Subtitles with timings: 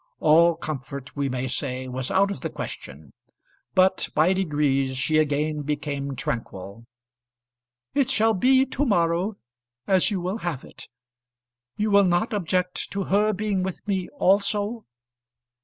[0.19, 3.13] All comfort, we may say, was out of the question;
[3.75, 6.87] but by degrees she again became tranquil.
[7.93, 9.37] "It shall be to morrow
[9.85, 10.87] as you will have it.
[11.77, 14.85] You will not object to her being with me also?"